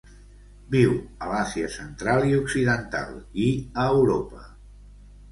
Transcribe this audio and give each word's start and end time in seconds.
Viu 0.75 0.93
a 1.25 1.27
l'Àsia 1.31 1.67
Central 1.73 2.25
i 2.29 2.33
occidental 2.37 3.11
i 3.43 3.45
a 3.83 3.85
Europa. 3.99 4.41